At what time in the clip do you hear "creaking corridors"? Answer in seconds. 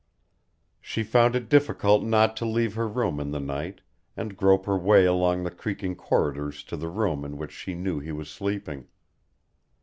5.51-6.63